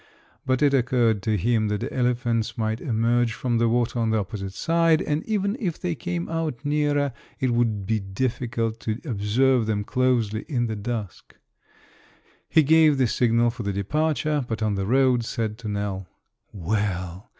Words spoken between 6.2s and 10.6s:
out nearer it would be difficult to observe them closely